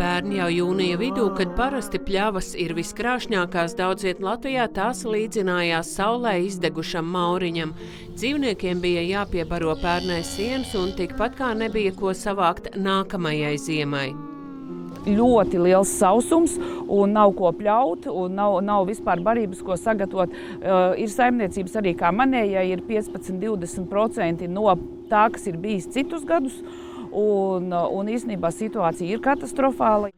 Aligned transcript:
Pērn 0.00 0.32
jau 0.32 0.46
jūnija 0.48 0.96
vidū, 1.00 1.26
kad 1.36 1.52
parasti 1.58 2.00
pļavas 2.00 2.54
ir 2.62 2.72
viskrāšņākās 2.78 3.76
daudziet 3.76 4.22
Latvijā, 4.24 4.64
tās 4.72 5.02
līdzinājās 5.04 5.92
saulē 5.98 6.38
izdegušam 6.46 7.10
mauriņam. 7.12 7.76
Dzīvniekiem 8.14 8.80
bija 8.80 9.04
jāpiebaro 9.10 9.76
pērnais 9.82 10.32
sienas 10.38 10.72
un 10.78 10.96
tikpat 10.96 11.36
kā 11.42 11.52
nebija 11.58 11.92
ko 12.00 12.16
savākt 12.16 12.72
nākamajai 12.80 13.56
ziemai 13.60 14.29
ļoti 15.06 15.60
liels 15.62 15.92
sausums 16.00 16.56
un 16.90 17.14
nav 17.16 17.34
ko 17.38 17.52
pļaut, 17.56 18.08
un 18.10 18.36
nav, 18.36 18.58
nav 18.64 18.86
vispār 18.90 19.22
barības, 19.24 19.62
ko 19.64 19.78
sagatavot. 19.80 20.32
Uh, 20.60 20.92
ir 21.00 21.10
saimniecības 21.12 21.78
arī 21.80 21.94
kā 21.98 22.12
manējai, 22.14 22.66
ir 22.74 22.84
15-20% 22.88 24.48
no 24.50 24.68
tā, 25.10 25.26
kas 25.32 25.48
ir 25.50 25.58
bijis 25.60 25.90
citus 25.94 26.26
gadus 26.28 26.60
un, 27.10 27.72
un 27.72 28.14
īstenībā 28.14 28.52
situācija 28.54 29.16
ir 29.16 29.22
katastrofāla. 29.24 30.12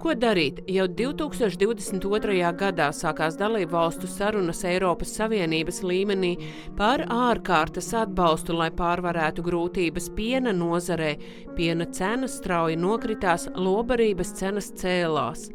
Ko 0.00 0.12
darīt? 0.18 0.58
Jau 0.70 0.84
2022. 0.90 2.34
gadā 2.58 2.88
sākās 2.94 3.36
dalību 3.40 3.72
valstu 3.72 4.08
sarunas 4.10 4.62
Eiropas 4.68 5.14
Savienības 5.18 5.80
līmenī 5.86 6.32
par 6.78 7.04
ārkārtas 7.12 7.92
atbalstu, 8.02 8.56
lai 8.58 8.70
pārvarētu 8.74 9.44
grūtības 9.46 10.10
piena 10.16 10.52
nozarē. 10.56 11.14
Piena 11.56 11.86
cenas 11.86 12.38
strauji 12.40 12.76
nokritās, 12.80 13.46
lobarības 13.54 14.34
cenas 14.40 14.72
cēlās. 14.80 15.48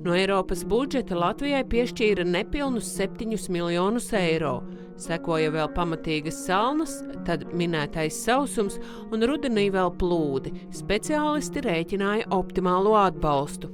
No 0.00 0.14
Eiropas 0.16 0.62
budžeta 0.64 1.16
Latvijai 1.18 1.62
piešķīra 1.68 2.24
nepilnus 2.24 2.88
7 2.96 3.36
miljonus 3.52 4.08
eiro. 4.16 4.62
Sekoja 4.96 5.52
vēl 5.52 5.68
pamatīgas 5.76 6.38
salnas, 6.46 6.98
tad 7.26 7.44
minētais 7.52 8.16
sausums 8.24 8.78
un 9.12 9.24
rudenī 9.28 9.68
vēl 9.74 9.92
plūdi. 10.00 10.54
Speciālisti 10.72 11.64
rēķināja 11.66 12.30
optimālo 12.32 12.94
atbalstu. 13.00 13.72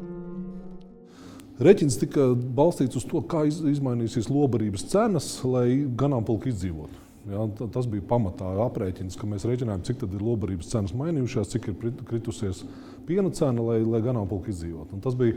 Reķins 1.63 1.99
tika 1.99 2.33
balstīts 2.35 2.99
uz 2.99 3.07
to, 3.11 3.23
kā 3.27 3.45
izmainīsies 3.49 4.31
lobarības 4.31 4.85
cenas, 4.93 5.31
lai 5.47 5.85
ganāmpulki 5.99 6.53
izdzīvotu. 6.53 7.07
Ja, 7.29 7.45
tas 7.75 7.89
bija 7.91 8.05
pamatā 8.09 8.51
aprēķins, 8.65 9.19
ka 9.19 9.27
mēs 9.29 9.45
rēķinājām, 9.49 9.83
cik 9.85 10.05
ir 10.07 10.23
lobarības 10.23 10.71
cenas 10.71 10.95
mainījušās, 10.97 11.51
cik 11.53 11.67
ir 11.73 11.97
kritusies 12.09 12.63
piena 13.09 13.33
cena, 13.35 13.65
lai, 13.65 13.83
lai 13.85 14.01
ganāmpulki 14.05 14.55
izdzīvotu. 14.55 15.01
Tas 15.05 15.19
bija 15.19 15.37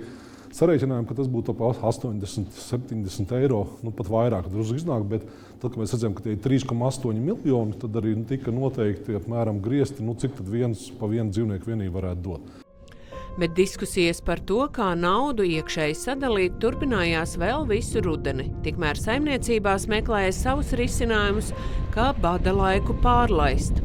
Sarēķinājām, 0.51 1.05
ka 1.07 1.15
tas 1.15 1.29
būtu 1.31 1.53
ap 1.53 1.61
80, 1.87 2.51
70 2.59 3.35
eiro, 3.39 3.61
nu 3.85 3.93
pat 3.95 4.09
vairāk 4.11 4.49
drusku 4.51 4.79
iznāk, 4.81 5.05
bet 5.07 5.23
tad, 5.61 5.69
kad 5.69 5.77
mēs 5.79 5.93
redzējām, 5.95 6.15
ka 6.17 6.25
tie 6.25 6.35
ir 6.35 6.41
3,8 6.43 7.21
miljoni, 7.21 7.77
tad 7.79 7.95
arī 8.01 8.17
tika 8.27 8.51
noteikti 8.55 9.15
apmēram 9.19 9.61
griezti, 9.63 10.03
nu, 10.03 10.17
cik 10.19 10.41
viens 10.43 10.89
pa 10.99 11.07
vienu 11.11 11.31
dzīvnieku 11.31 11.71
vienību 11.71 11.95
varētu 11.99 12.27
dot. 12.27 12.51
Bet 13.39 13.53
diskusijas 13.55 14.19
par 14.27 14.41
to, 14.43 14.65
kā 14.75 14.89
naudu 14.99 15.45
iekšēji 15.47 15.95
sadalīt, 15.95 16.57
turpinājās 16.59 17.37
vēl 17.39 17.63
visu 17.69 18.03
rudeni. 18.03 18.49
Tikmēr 18.65 18.99
saimniecībās 18.99 19.87
meklēja 19.91 20.35
savus 20.35 20.75
risinājumus, 20.75 21.53
kā 21.95 22.11
bada 22.19 22.51
laiku 22.51 22.97
pārlaist. 22.99 23.79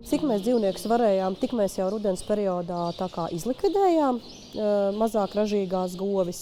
Cik 0.00 0.22
mēs 0.24 0.40
dzīvniekus 0.46 0.86
varējām, 0.88 1.34
tik 1.36 1.52
mēs 1.56 1.74
jau 1.76 1.90
rudens 1.92 2.22
periodā 2.24 2.88
izlikvidējām. 3.36 4.20
Mazāk 4.96 5.34
ražīgās 5.36 5.96
govis, 6.00 6.40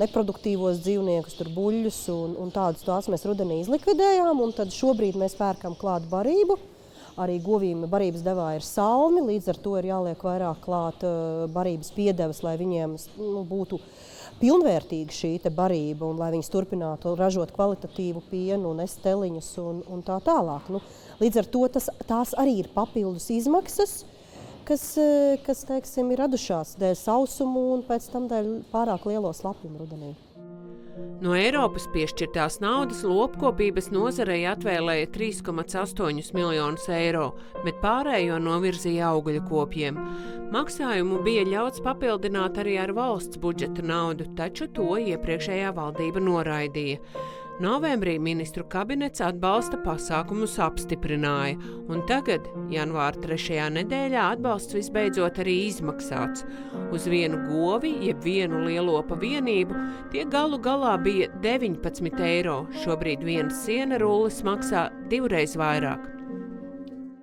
neproduktīvos 0.00 0.80
dzīvniekus, 0.80 1.36
tur 1.36 1.50
buļļus 1.52 2.00
un, 2.14 2.34
un 2.40 2.52
tādus 2.54 2.86
tās 2.86 3.10
mēs 3.12 3.26
rudenī 3.28 3.60
izlikvidējām. 3.60 4.40
Tad 4.56 4.72
šobrīd 4.72 5.18
mēs 5.20 5.36
pērkam 5.36 5.76
klāt 5.76 6.08
barību. 6.10 6.56
Arī 7.20 7.36
govīm 7.44 7.84
barības 7.90 8.22
devā 8.24 8.54
ir 8.56 8.64
salmi, 8.64 9.20
līdz 9.26 9.50
ar 9.52 9.58
to 9.60 9.74
ir 9.76 9.90
jāliek 9.90 10.22
vairāk 10.24 10.62
klāt 10.64 11.02
barības 11.52 11.90
piedevas, 11.92 12.40
lai 12.46 12.54
viņiem 12.56 12.94
nu, 13.18 13.42
būtu 13.44 13.80
pilnvērtīga 14.40 15.14
šī 15.14 15.32
barība 15.54 16.08
un 16.08 16.18
lai 16.20 16.30
viņas 16.34 16.50
turpinātu 16.52 17.14
ražot 17.18 17.52
kvalitatīvu 17.56 18.22
pienu 18.30 18.72
un 18.72 18.80
esteliņus 18.86 19.50
un, 19.62 19.82
un 19.88 20.02
tā 20.06 20.18
tālāk. 20.24 20.70
Nu, 20.72 20.80
Līdz 21.20 21.42
ar 21.42 21.48
to 21.52 21.66
tas, 21.68 21.90
tās 22.08 22.32
arī 22.40 22.54
ir 22.62 22.70
papildus 22.72 23.26
izmaksas, 23.34 24.06
kas, 24.64 24.84
eh, 24.96 25.36
kas 25.44 25.66
teiksim, 25.68 26.08
ir 26.14 26.22
radušās 26.24 26.78
dēļ 26.80 26.96
sausumu 26.96 27.66
un 27.74 27.84
pēc 27.84 28.08
tam 28.12 28.28
dēļ 28.30 28.48
pārāk 28.72 29.04
lielo 29.10 29.34
slapjumu 29.36 29.82
rudenī. 29.82 30.14
No 31.20 31.34
Eiropas 31.36 31.84
piešķirtās 31.92 32.62
naudas 32.62 33.02
lopkopības 33.04 33.90
nozarei 33.92 34.46
atvēlēja 34.48 35.10
3,8 35.12 36.30
miljonus 36.32 36.86
eiro, 36.88 37.26
bet 37.64 37.76
pārējo 37.82 38.38
novirzīja 38.40 39.10
augļu 39.12 39.42
kopiem. 39.50 39.98
Maksājumu 40.54 41.20
bija 41.26 41.44
ļauts 41.46 41.84
papildināt 41.84 42.56
arī 42.62 42.78
ar 42.80 42.94
valsts 42.96 43.38
budžeta 43.42 43.84
naudu, 43.84 44.30
taču 44.38 44.70
to 44.72 44.96
iepriekšējā 44.96 45.74
valdība 45.76 46.24
noraidīja. 46.24 47.02
Novembrī 47.60 48.14
ministru 48.16 48.62
kabinets 48.72 49.20
atbalsta 49.20 49.76
pasākumus 49.84 50.54
apstiprināja, 50.64 51.58
un 51.92 51.98
tagad, 52.08 52.46
janvāra 52.72 53.20
trešajā 53.20 53.66
nedēļā, 53.74 54.22
atbalsts 54.32 54.72
visbeidzot 54.78 55.42
arī 55.42 55.58
izmaksāts. 55.66 56.46
Uz 56.88 57.04
vienu 57.12 57.36
govi, 57.50 57.90
jeb 58.06 58.22
vienu 58.24 58.62
lielopa 58.64 59.18
vienību, 59.20 59.76
tie 60.14 60.24
galu 60.32 60.56
galā 60.64 60.94
bija 61.04 61.28
19 61.44 62.24
eiro. 62.24 62.62
Šobrīd 62.80 63.26
viena 63.28 63.52
siena 63.52 64.00
rullis 64.00 64.40
maksā 64.46 64.86
divreiz 65.12 65.52
vairāk. 65.60 66.08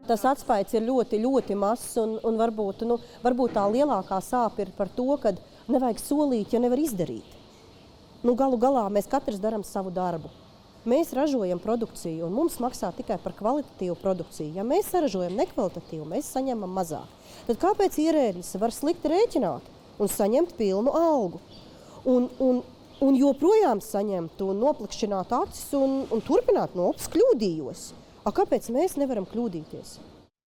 Tas 0.05 0.21
atspējs 0.35 0.77
ir 0.77 0.85
ļoti, 0.85 1.17
ļoti 1.25 1.57
mazs, 1.57 1.97
un, 2.03 2.13
un 2.21 2.37
varbūt, 2.37 2.85
nu, 2.85 2.99
varbūt 3.25 3.57
tā 3.57 3.65
lielākā 3.73 4.21
sāpe 4.21 4.67
ir 4.67 4.75
par 4.77 4.93
to, 4.93 5.09
ka 5.17 5.33
nevajag 5.65 6.05
solīt, 6.05 6.53
ja 6.53 6.61
nevar 6.61 6.85
izdarīt. 6.85 7.36
Nu, 8.25 8.33
galu 8.33 8.57
galā 8.57 8.87
mēs 8.89 9.09
katrs 9.09 9.37
darām 9.41 9.61
savu 9.67 9.91
darbu. 9.93 10.31
Mēs 10.87 11.11
ražojam 11.13 11.59
produkciju, 11.59 12.25
un 12.25 12.33
mums 12.33 12.55
maksā 12.63 12.93
tikai 12.95 13.17
par 13.19 13.35
kvalitatīvu 13.35 13.97
produkciju. 13.99 14.53
Ja 14.55 14.63
mēs 14.63 14.87
saražojam 14.93 15.35
nekvalitatīvu, 15.35 16.05
mēs 16.07 16.29
saņemam 16.31 16.71
mazāk. 16.79 17.11
Tad 17.49 17.59
kāpēc 17.61 17.97
ierēdnis 18.01 18.53
var 18.61 18.73
slikti 18.73 19.11
rēķināt 19.11 19.67
un 19.99 20.11
saņemt 20.11 20.55
pilnu 20.57 20.93
algu? 20.95 21.41
Un, 22.07 22.29
un, 22.39 22.61
un 23.03 23.19
joprojām 23.19 23.83
saņemt 23.83 24.41
un 24.47 24.63
noplikšķināt 24.63 25.35
acis 25.41 25.73
un, 25.77 25.99
un 26.07 26.23
turpināt 26.23 26.77
no 26.79 26.93
upes 26.93 27.11
kļūdījos. 27.11 27.89
A, 28.23 28.31
kāpēc 28.31 28.71
mēs 28.75 28.95
nevaram 28.99 29.27
kļūdīties? 29.27 29.97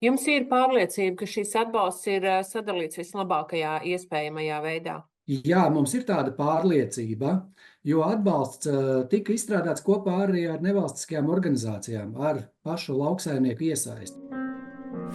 Jums 0.01 0.25
ir 0.33 0.49
pārliecība, 0.49 1.19
ka 1.21 1.29
šis 1.29 1.53
atbalsts 1.61 2.09
ir 2.09 2.25
eh, 2.25 2.41
sadalīts 2.45 2.97
vislabākajā 2.97 3.77
iespējamajā 3.93 4.59
veidā? 4.65 4.97
Jā, 5.31 5.61
mums 5.71 5.93
ir 5.95 6.03
tāda 6.03 6.33
pārliecība, 6.35 7.37
jo 7.87 8.01
atbalsts 8.03 8.67
tika 9.11 9.31
izstrādāts 9.31 9.85
kopā 9.85 10.25
arī 10.25 10.43
ar 10.51 10.59
nevalstiskajām 10.65 11.29
organizācijām, 11.31 12.17
ar 12.19 12.41
pašu 12.67 12.97
lauksaimnieku 12.99 13.69
iesaisti. 13.71 14.19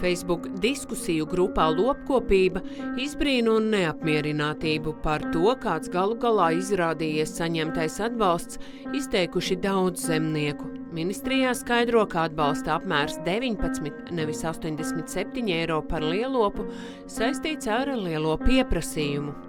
Facebook 0.01 0.49
diskusiju 0.61 1.27
grupā 1.29 1.67
Lopkopība 1.73 2.63
izbrīna 3.01 3.57
un 3.59 3.69
neapmierinātību 3.73 4.95
par 5.05 5.25
to, 5.35 5.53
kāds 5.61 5.91
galu 5.93 6.17
galā 6.21 6.51
izrādījies 6.57 7.35
saņemtais 7.39 7.99
atbalsts, 8.09 8.61
izteikuši 8.97 9.59
daudz 9.65 10.07
zemnieku. 10.09 10.71
Ministrijā 10.97 11.53
skaidro, 11.57 12.07
ka 12.09 12.25
atbalsta 12.31 12.77
apmērs 12.79 13.19
19, 13.27 14.15
nevis 14.17 14.45
87 14.49 15.53
eiro 15.59 15.83
par 15.85 16.05
lielopu 16.05 16.71
saistīts 17.05 17.69
ar 17.69 17.93
lielo 17.97 18.39
pieprasījumu. 18.45 19.46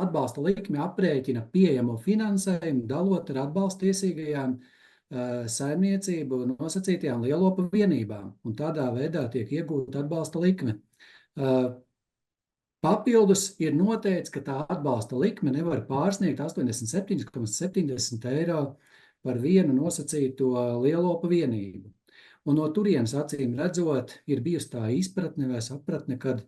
Atbalsta 0.00 0.40
likme 0.44 0.80
aprēķina 0.82 1.44
pieejamo 1.52 1.98
finansējumu, 2.00 2.86
dalot 2.88 3.30
ar 3.32 3.42
atbalsta 3.44 3.84
tiesīgajām 3.84 4.56
uh, 4.56 5.44
saimniecību 5.52 6.42
nosacītajām 6.54 7.24
lielopu 7.26 7.68
vienībām, 7.72 8.32
un 8.44 8.56
tādā 8.56 8.88
veidā 8.94 9.26
tiek 9.32 9.52
iegūta 9.60 10.04
atbalsta 10.04 10.40
likme. 10.42 10.78
Uh, 11.36 11.74
Papildus 12.82 13.52
ir 13.62 13.76
noteikts, 13.78 14.32
ka 14.34 14.40
tā 14.42 14.56
atbalsta 14.66 15.14
likme 15.14 15.52
nevar 15.54 15.84
pārsniegt 15.86 16.40
87,70 16.42 18.26
eiro 18.32 18.62
par 19.22 19.38
vienu 19.38 19.76
nosacīto 19.76 20.48
lielopu 20.82 21.30
vienību. 21.30 21.92
Un 22.50 22.58
no 22.58 22.66
turienes 22.74 23.14
acīm 23.14 23.54
redzot, 23.54 24.16
ir 24.26 24.42
bijusi 24.42 24.72
tā 24.74 24.88
izpratne 24.90 25.46
vai 25.52 25.62
sapratne, 25.62 26.18
ka 26.18 26.40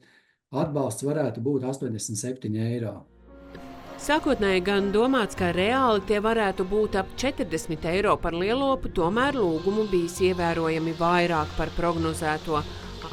atbalsts 0.50 1.06
varētu 1.06 1.44
būt 1.44 1.70
87 1.70 2.58
eiro. 2.66 2.96
Sākotnēji 4.04 4.60
gan 4.60 4.90
domāts, 4.92 5.32
ka 5.32 5.46
reāli 5.56 6.02
tie 6.04 6.18
varētu 6.20 6.66
būt 6.68 6.98
ap 7.00 7.14
40 7.16 7.86
eiro 7.88 8.18
par 8.20 8.34
lielopu, 8.36 8.90
tomēr 8.92 9.32
lūgumu 9.38 9.86
bijis 9.88 10.18
ievērojami 10.26 10.92
vairāk 10.98 11.54
par 11.56 11.72
prognozēto. 11.72 12.60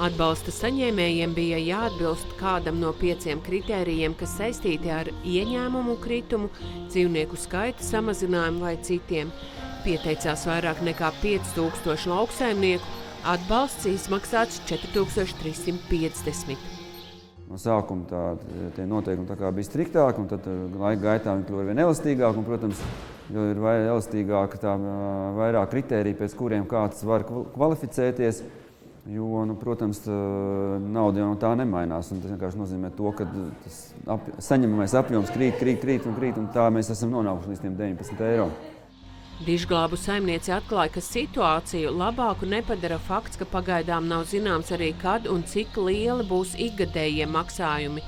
Atbalsta 0.03 0.51
saņēmējiem 0.51 1.31
bija 1.37 1.61
jāatbilst 1.63 2.35
kādam 2.41 2.83
no 2.83 2.91
pieciem 2.99 3.39
kritērijiem, 3.45 4.17
kas 4.19 4.35
saistīti 4.41 4.91
ar 4.91 5.07
ieņēmumu 5.23 5.95
kritumu, 6.03 6.51
dzīvnieku 6.89 7.39
skaita 7.39 7.87
samazinājumu 7.87 8.67
vai 8.67 8.75
citiem. 8.83 9.31
Pieteicās 9.87 10.43
vairāk 10.51 10.83
nekā 10.89 11.15
5000 11.23 12.11
lauksaimnieku, 12.11 12.99
Atbalsts 13.31 13.87
izmaksāts 13.87 14.59
4350. 14.67 16.80
No 17.51 17.57
sākuma 17.59 18.05
tā, 18.07 18.19
tie 18.77 18.85
noteikumi 18.87 19.27
tā 19.27 19.49
bija 19.51 19.67
striktāki, 19.67 20.21
un 20.23 20.29
tad 20.31 20.45
laika 20.79 21.01
gaitā 21.03 21.33
viņi 21.35 21.47
kļuva 21.49 21.65
vien 21.67 21.81
elastīgāki. 21.83 22.39
Un, 22.39 22.45
protams, 22.47 22.83
jo 23.27 23.47
ir 23.51 23.59
vairāk 23.59 23.89
elastīgāka, 23.89 24.59
tā 24.61 24.75
vairāk 25.35 25.73
kritērija, 25.73 26.19
pēc 26.21 26.35
kuriem 26.39 26.63
kāds 26.71 27.03
var 27.07 27.25
kvalificēties. 27.27 28.43
Jo, 29.11 29.43
nu, 29.49 29.57
protams, 29.59 29.99
nauda 30.05 31.23
jau 31.23 31.31
no 31.33 31.39
tā 31.41 31.51
nemainās. 31.59 32.13
Tas 32.13 32.31
vienkārši 32.31 32.61
nozīmē, 32.61 32.93
to, 32.95 33.11
ka 33.17 33.27
tas 33.65 33.79
ap, 34.15 34.31
saņemamais 34.47 34.95
apjoms 35.01 35.33
krīt, 35.35 35.57
krīt, 35.59 35.81
krīt 35.83 36.07
un 36.07 36.15
krīt. 36.15 36.39
Un 36.39 36.47
tā 36.55 36.69
mēs 36.71 36.93
esam 36.93 37.11
nonākuši 37.17 37.51
līdz 37.51 37.65
19 37.67 38.27
eiro. 38.29 38.47
Dižglābu 39.41 39.97
saimniece 39.97 40.51
atklāja, 40.53 40.91
ka 40.93 41.01
situāciju 41.01 41.89
labāku 41.97 42.45
nepadara 42.45 42.99
fakts, 43.01 43.39
ka 43.41 43.47
pagaidām 43.49 44.05
nav 44.05 44.27
zināms 44.29 44.69
arī 44.75 44.91
kad 45.01 45.25
un 45.25 45.41
cik 45.49 45.79
lieli 45.81 46.25
būs 46.29 46.51
ikgadējie 46.61 47.25
maksājumi. 47.25 48.03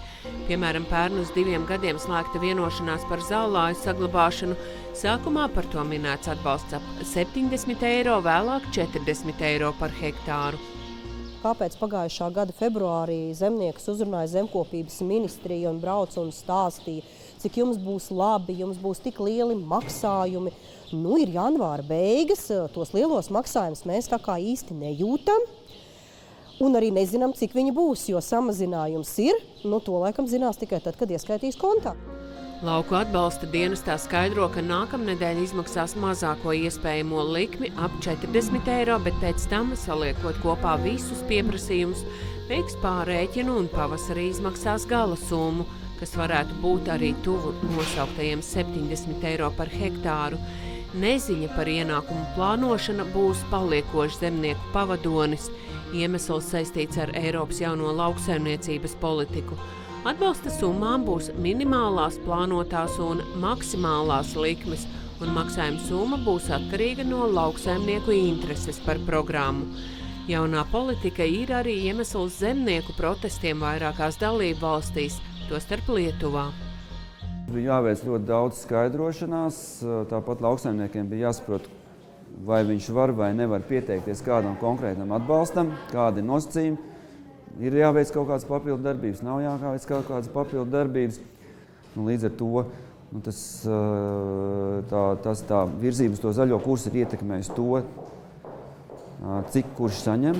Piemēram, 0.46 0.86
pērn 0.92 1.24
uz 1.24 1.32
diviem 1.34 1.66
gadiem 1.66 1.98
slēgta 1.98 2.38
vienošanās 2.44 3.08
par 3.10 3.24
zālāju 3.26 3.80
saglabāšanu. 3.82 4.60
Sākumā 4.94 5.48
par 5.56 5.66
to 5.74 5.82
minēts 5.90 6.30
atbalsts 6.30 6.78
ap 6.78 6.86
70 7.02 7.82
eiro, 7.90 8.20
vēlāk 8.22 8.70
40 8.78 9.42
eiro 9.50 9.74
par 9.82 9.96
hektāru. 10.04 10.62
Kāpēc 11.42 11.74
pagājušā 11.82 12.30
gada 12.32 12.54
februārī 12.56 13.34
zemnieks 13.36 13.90
uzrunāja 13.92 14.30
zemkopības 14.38 15.02
ministriju 15.04 15.74
un 15.74 15.82
brauca 15.82 16.22
un 16.22 16.30
stāstīja, 16.32 17.04
cik 17.44 17.60
jums 17.60 17.80
būs 17.82 18.10
labi, 18.16 18.56
jums 18.62 18.80
būs 18.80 19.02
tik 19.04 19.20
lieli 19.24 19.58
maksājumi. 19.60 20.54
Nu, 20.94 21.18
ir 21.20 21.34
janvāra 21.34 21.84
beigas, 21.86 22.46
tos 22.74 22.94
lielos 22.96 23.32
maksājumus 23.34 23.84
mēs 23.90 24.10
tā 24.12 24.22
kā 24.22 24.38
īsti 24.40 24.78
nejūtam. 24.78 25.50
Un 26.64 26.78
arī 26.78 26.92
nezinām, 26.94 27.34
cik 27.36 27.56
viņi 27.58 27.74
būs, 27.76 28.06
jo 28.12 28.22
samazinājums 28.22 29.16
ir. 29.26 29.40
Nu, 29.66 29.82
to 29.84 29.98
laikam 30.00 30.30
zinās 30.30 30.62
tikai 30.62 30.80
tad, 30.86 30.96
kad 31.00 31.12
ieskaitīs 31.12 31.58
kontā. 31.60 31.96
Lauku 32.64 32.96
atbalsta 32.96 33.50
dienestā 33.52 33.98
skaidro, 34.00 34.46
ka 34.54 34.62
nākamnedēļ 34.64 35.42
izmaksās 35.44 35.98
mazāko 36.00 36.54
iespējamo 36.56 37.26
likmi 37.34 37.74
ap 37.76 37.98
40 38.06 38.70
eiro, 38.78 38.96
bet 39.04 39.18
pēc 39.20 39.50
tam, 39.52 39.74
saliekot 39.76 40.40
kopā 40.46 40.78
visus 40.86 41.26
pieprasījumus, 41.28 42.06
veiks 42.48 42.78
pārēķinu 42.86 43.58
un 43.60 43.68
pavasarī 43.74 44.30
izmaksās 44.30 44.88
gala 44.88 45.20
summu 45.26 45.68
kas 46.04 46.18
varētu 46.20 46.58
būt 46.60 46.90
arī 46.92 47.14
tuvu 47.24 47.54
nosauktajiem 47.64 48.42
70 48.44 49.24
eiro 49.30 49.48
par 49.56 49.70
hektāru. 49.72 50.40
Neziņa 51.00 51.48
par 51.56 51.70
ienākumu 51.72 52.26
plānošanu 52.36 53.06
būs 53.14 53.40
paliekošs 53.54 54.20
zemnieku 54.20 54.74
pavadonis. 54.74 55.48
Iemesls 55.96 56.50
saistīts 56.52 57.00
ar 57.00 57.14
Eiropas 57.16 57.62
jauno 57.64 57.94
lauksaimniecības 57.96 58.98
politiku. 59.00 59.56
Atbalsta 60.04 60.52
summām 60.52 61.08
būs 61.08 61.32
minimālās, 61.40 62.20
plānotās 62.26 63.00
un 63.00 63.24
maksimālās 63.40 64.36
likmes, 64.36 64.84
un 65.24 65.32
maksājuma 65.38 65.88
summa 65.88 66.20
būs 66.26 66.52
atkarīga 66.52 67.08
no 67.08 67.30
lauksaimnieku 67.32 68.12
intereses 68.18 68.82
par 68.84 69.00
programmu. 69.08 69.72
Jaunā 70.28 70.68
politika 70.72 71.24
ir 71.28 71.56
arī 71.56 71.80
iemesls 71.88 72.42
zemnieku 72.44 72.96
protestiem 73.00 73.64
vairākās 73.64 74.20
dalību 74.20 74.60
valstīs, 74.62 75.18
tostarp 75.50 75.90
Lietuvā. 75.94 76.48
Bija 77.52 77.74
jāveic 77.74 78.04
ļoti 78.08 78.28
daudz 78.28 78.62
skaidrošanās. 78.64 79.58
Tāpat 80.12 80.44
lauksaimniekiem 80.44 81.10
bija 81.12 81.30
jāsaprot, 81.30 81.68
vai 82.48 82.62
viņš 82.68 82.90
var 82.96 83.14
vai 83.18 83.34
nevar 83.38 83.66
pieteikties 83.68 84.24
kādam 84.26 84.56
konkrētam 84.62 85.12
atbalstam, 85.16 85.74
kādi 85.92 86.24
nosacījumi. 86.26 86.92
Ir 87.62 87.78
jāveic 87.78 88.10
kaut 88.16 88.32
kādas 88.32 88.48
papildu 88.50 88.82
darbības, 88.88 89.22
nav 89.26 89.44
jāveic 89.44 89.86
kaut 89.92 90.08
kādas 90.10 90.32
papildu 90.34 90.72
darbības. 90.74 91.20
Nu, 91.94 92.08
līdz 92.08 92.32
ar 92.32 92.36
to 92.40 92.66
nu, 93.14 93.22
tas, 93.22 93.40
tā, 94.90 95.04
tas 95.22 95.44
tā 95.46 95.64
virzība 95.84 96.18
uz 96.18 96.24
to 96.24 96.34
zaļo 96.34 96.58
kursu 96.64 96.90
ir 96.90 97.04
ietekmējusi 97.04 97.58
to, 97.60 97.84
cik 99.54 99.76
kurš 99.78 100.02
saņem 100.08 100.40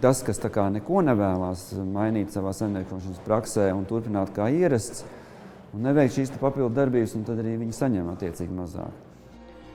tas, 0.00 0.22
kas 0.26 0.40
neko 0.72 1.02
nevēlas 1.04 1.72
mainīt 1.78 2.32
savā 2.34 2.52
saimniekošanas 2.56 3.22
praksē 3.26 3.72
un 3.74 3.84
turpināt 3.84 4.32
kā 4.36 4.48
ierasts, 4.50 5.04
un 5.74 5.82
neveikt 5.82 6.14
šīs 6.16 6.36
papildu 6.40 6.74
darbības, 6.74 7.16
tad 7.26 7.42
arī 7.42 7.58
viņi 7.62 7.72
saņem 7.72 8.08
attiecīgi 8.14 8.54
mazāk. 8.54 9.02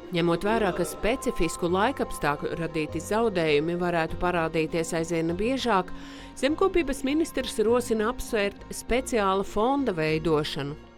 Ņemot 0.09 0.41
vērā, 0.41 0.71
ka 0.73 0.85
specifisku 0.89 1.69
laikapstākļu 1.69 2.55
radīti 2.57 2.97
zaudējumi 2.97 3.75
varētu 3.77 4.17
parādīties 4.17 4.95
aizvien 4.97 5.35
biežāk, 5.37 5.91
zemkopības 6.39 7.03
ministrs 7.05 7.59
rosina 7.61 8.09
apsvērt 8.09 8.65
speciāla 8.73 9.45
fonda 9.45 9.93
veidošanu. 9.93 10.88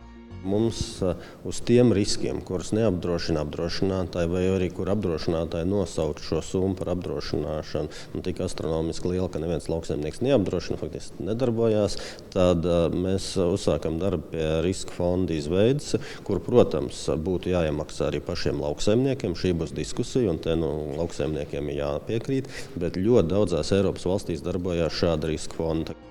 Mums 0.42 1.04
uz 1.46 1.60
tiem 1.62 1.92
riskiem, 1.94 2.40
kurus 2.46 2.72
neapdrošina 2.74 3.44
apdrošinātāji, 3.46 4.30
vai 4.32 4.42
arī 4.50 4.70
kur 4.74 4.90
apdrošinātāji 4.90 5.70
nosauc 5.70 6.22
šo 6.26 6.42
summu 6.46 6.78
par 6.80 6.96
apdrošināšanu, 6.96 7.92
nu, 8.16 8.24
tik 8.26 8.42
astronomiski 8.42 9.12
liela, 9.14 9.30
ka 9.30 9.42
neviens 9.44 9.70
lauksaimnieks 9.70 10.24
neapdrošina, 10.26 10.80
faktiski 10.82 11.28
nedarbojās, 11.30 12.00
tad 12.34 12.66
mēs 12.96 13.32
uzsākam 13.46 14.02
darbu 14.02 14.32
pie 14.34 14.50
riska 14.66 14.98
fonda 14.98 15.38
izveides, 15.38 15.94
kur, 16.26 16.42
protams, 16.42 17.04
būtu 17.22 17.54
jāiemaksā 17.54 18.10
arī 18.10 18.24
pašiem 18.26 18.64
lauksaimniekiem. 18.66 19.38
Šī 19.38 19.54
būs 19.62 19.76
diskusija, 19.78 20.34
un 20.34 20.42
te 20.42 20.58
nu, 20.58 20.72
lauksaimniekiem 20.98 21.70
ir 21.70 21.84
jāpiekrīt, 21.84 22.50
bet 22.82 22.98
ļoti 22.98 23.30
daudzās 23.36 23.76
Eiropas 23.78 24.10
valstīs 24.10 24.42
darbojās 24.46 25.04
šāda 25.04 25.30
riska 25.30 25.62
fonda. 25.62 26.02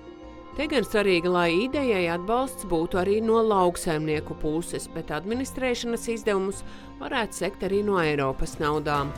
Te 0.51 0.65
gan 0.67 0.83
svarīgi, 0.83 1.29
lai 1.31 1.47
idejai 1.63 2.09
atbalsts 2.11 2.65
būtu 2.67 2.99
arī 2.99 3.21
no 3.23 3.39
lauksaimnieku 3.39 4.35
puses, 4.41 4.89
bet 4.91 5.13
administrēšanas 5.15 6.09
izdevumus 6.11 6.59
varētu 6.99 7.39
sekt 7.39 7.63
arī 7.63 7.79
no 7.87 7.95
Eiropas 8.01 8.57
naudām. 8.59 9.13